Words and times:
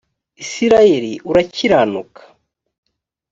isirayeli 0.43 1.11
urakiranuka 1.29 2.21